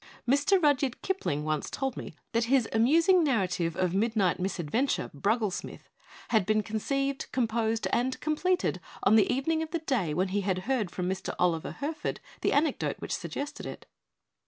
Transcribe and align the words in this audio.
Mr. 0.27 0.59
Rudyard 0.59 1.03
Kipling 1.03 1.43
once 1.45 1.69
told 1.69 1.95
me 1.95 2.15
that 2.31 2.45
his 2.45 2.67
amusing 2.73 3.23
narrative 3.23 3.75
of 3.75 3.93
midnight 3.93 4.39
misadventure, 4.39 5.11
'Brugglesmith,' 5.13 5.91
had 6.29 6.43
been 6.43 6.63
conceived, 6.63 7.27
composed, 7.31 7.85
and 7.93 8.19
completed 8.19 8.81
on 9.03 9.15
the 9.15 9.31
evening 9.31 9.61
of 9.61 9.69
the 9.69 9.77
day 9.77 10.15
when 10.15 10.29
he 10.29 10.41
had 10.41 10.61
heard 10.67 10.89
from 10.89 11.07
Mr. 11.07 11.35
Oliver 11.37 11.73
Herford 11.73 12.19
the 12.41 12.49
anec 12.49 12.79
dote 12.79 12.95
which 12.99 13.13
suggested 13.15 13.67
it. 13.67 13.85